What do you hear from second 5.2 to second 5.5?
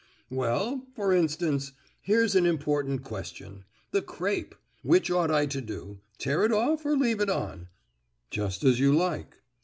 I